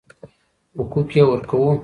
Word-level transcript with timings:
حقوق 0.77 1.09
يې 1.17 1.23
ورکوو. 1.27 1.71